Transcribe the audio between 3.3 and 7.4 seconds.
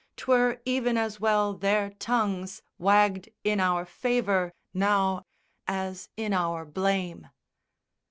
in our favour, now, as in our blame.